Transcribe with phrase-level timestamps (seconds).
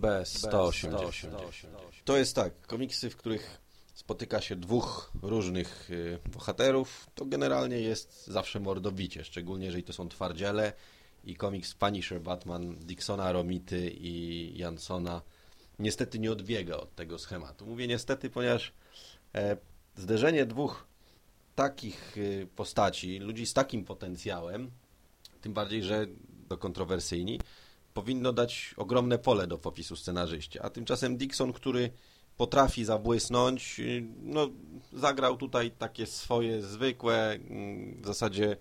[0.00, 1.28] B180.
[2.04, 3.60] To jest tak, komiksy, w których
[3.94, 10.08] spotyka się dwóch różnych y, bohaterów, to generalnie jest zawsze mordobicie, szczególnie jeżeli to są
[10.08, 10.72] twardziele
[11.24, 15.22] i komiks Punisher Batman Dixona Romity i Jansona
[15.78, 17.66] niestety nie odbiega od tego schematu.
[17.66, 18.72] Mówię niestety, ponieważ
[19.34, 19.56] e,
[19.96, 20.86] zderzenie dwóch
[21.54, 24.70] takich y, postaci, ludzi z takim potencjałem,
[25.40, 26.06] tym bardziej, że
[26.48, 27.40] to kontrowersyjni,
[27.98, 30.62] powinno dać ogromne pole do popisu scenarzyście.
[30.62, 31.90] A tymczasem Dixon, który
[32.36, 33.80] potrafi zabłysnąć,
[34.22, 34.48] no,
[34.92, 37.38] zagrał tutaj takie swoje zwykłe,
[38.02, 38.56] w zasadzie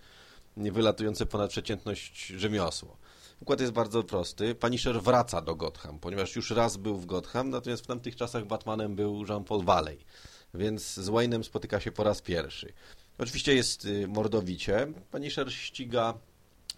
[0.58, 2.98] nie wylatujące ponad przeciętność rzemiosło.
[3.42, 4.56] Układ jest bardzo prosty.
[4.56, 8.96] Punisher wraca do Gotham, ponieważ już raz był w Gotham, natomiast w tamtych czasach Batmanem
[8.96, 10.06] był Jean-Paul Valley,
[10.54, 12.74] więc z Wayne'em spotyka się po raz pierwszy.
[13.18, 14.94] Oczywiście jest y, mordowicie.
[15.12, 16.14] Punisher ściga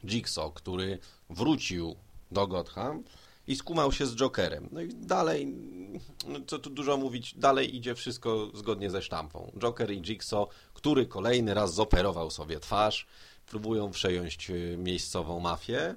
[0.05, 1.95] Jigsaw, który wrócił
[2.31, 3.03] do Gotham
[3.47, 4.69] i skumał się z Jokerem.
[4.71, 5.55] No i dalej,
[6.27, 9.52] no co tu dużo mówić, dalej idzie wszystko zgodnie ze sztampą.
[9.59, 13.08] Joker i Jigsaw, który kolejny raz zoperował sobie twarz,
[13.45, 15.95] próbują przejąć y, miejscową mafię.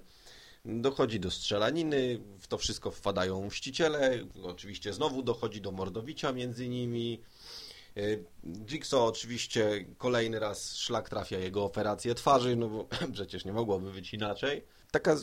[0.64, 7.20] Dochodzi do strzelaniny, w to wszystko wpadają mściciele, oczywiście znowu dochodzi do mordowicia między nimi.
[7.97, 8.25] Y,
[8.67, 14.15] Jigsaw oczywiście kolejny raz szlak trafia jego operację twarzy, no bo przecież nie mogłoby być
[14.15, 14.65] inaczej.
[14.91, 15.17] Taka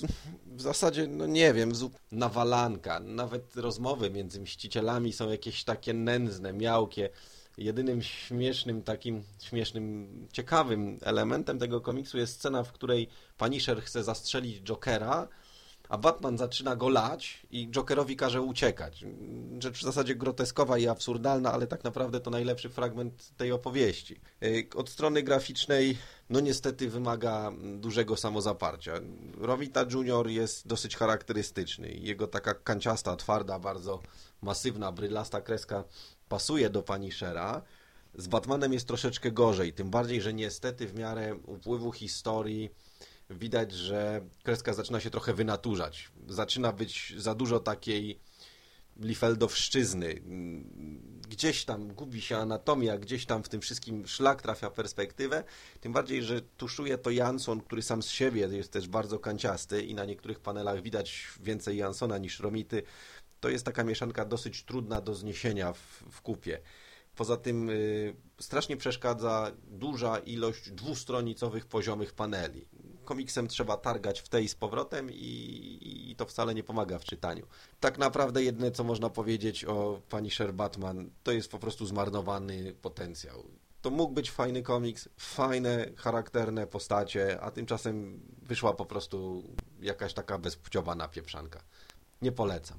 [0.45, 1.72] w zasadzie, no nie wiem,
[2.12, 3.00] nawalanka.
[3.00, 7.09] Nawet rozmowy między mścicielami są jakieś takie nędzne, miałkie.
[7.58, 14.62] Jedynym śmiesznym, takim śmiesznym, ciekawym elementem tego komiksu jest scena, w której Punisher chce zastrzelić
[14.62, 15.28] Jokera,
[15.89, 19.05] a Batman zaczyna go lać i Jokerowi każe uciekać.
[19.59, 24.19] Rzecz w zasadzie groteskowa i absurdalna, ale tak naprawdę to najlepszy fragment tej opowieści.
[24.43, 25.97] Y, od strony graficznej,
[26.29, 28.93] no niestety wymaga dużego samozaparcia.
[29.37, 31.91] Romita Junior jest dosyć charakterystyczny.
[31.93, 34.01] Jego taka kanciasta, twarda, bardzo
[34.41, 35.83] masywna, brylasta kreska
[36.27, 37.61] pasuje do Punishera.
[38.15, 42.69] Z Batmanem jest troszeczkę gorzej, tym bardziej, że niestety w miarę upływu historii
[43.29, 46.12] widać, że kreska zaczyna się trochę wynaturzać.
[46.28, 48.19] Zaczyna być za dużo takiej
[49.00, 50.22] Liefeldowszczyzny.
[51.29, 55.44] Gdzieś tam gubi się anatomia, gdzieś tam w tym wszystkim szlak trafia perspektywę.
[55.81, 59.96] Tym bardziej, że tuszuje to Jansson, który sam z siebie jest też bardzo kanciasty i
[59.96, 62.84] na niektórych panelach widać więcej Jansona niż Romity.
[63.40, 66.61] To jest taka mieszanka dosyć trudna do zniesienia w, w kupie.
[67.16, 72.67] Poza tym y, strasznie przeszkadza duża ilość dwustronicowych poziomych paneli
[73.09, 77.47] komiksem trzeba targać w tej z powrotem i, i, to wcale nie pomaga w czytaniu.
[77.80, 83.44] Tak naprawdę jedyne, co można powiedzieć o Punisher Batman, to jest po prostu zmarnowany potencjał.
[83.81, 89.44] To mógł być fajny komiks, fajne, charakterne postacie, a tymczasem wyszła po prostu
[89.81, 91.62] jakaś taka bezpłciowa napieprzanka.
[92.22, 92.78] Nie polecam.